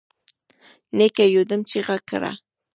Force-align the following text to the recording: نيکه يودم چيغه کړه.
نيکه 0.97 1.23
يودم 1.35 1.61
چيغه 1.69 1.97
کړه. 2.09 2.31